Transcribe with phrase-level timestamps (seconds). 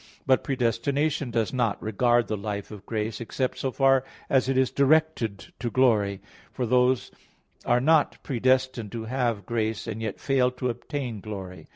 [0.25, 4.71] But predestination does not regard the life of grace, except so far as it is
[4.71, 7.11] directed to glory; for those
[7.65, 11.67] are not predestined who have grace and yet fail to obtain glory.